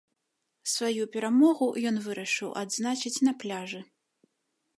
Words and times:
Сваю 0.75 1.03
перамогу 1.15 1.67
ён 1.91 1.95
вырашыў 2.07 2.49
адзначыць 2.63 3.17
на 3.29 3.39
пляжы. 3.45 3.79